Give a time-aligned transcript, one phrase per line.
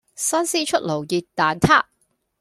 [0.15, 1.83] 新鮮出爐熱蛋撻